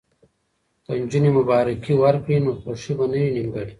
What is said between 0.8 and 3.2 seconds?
که نجونې مبارکي ورکړي نو خوښي به نه